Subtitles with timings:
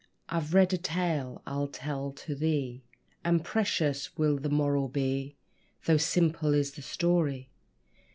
[0.29, 2.81] I've read a tale, I'll tell to thee;
[3.23, 5.35] And precious will the moral be,
[5.85, 7.51] Though simple is the story.